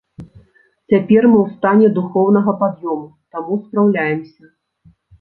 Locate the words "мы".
1.33-1.37